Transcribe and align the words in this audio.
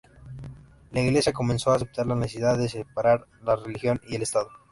La 0.89 0.99
Iglesia 1.01 1.31
comenzó 1.31 1.69
a 1.69 1.75
aceptar 1.75 2.07
la 2.07 2.15
necesidad 2.15 2.57
de 2.57 2.67
separar 2.69 3.27
la 3.43 3.55
religión 3.55 4.01
y 4.07 4.15
el 4.15 4.23
estado. 4.23 4.49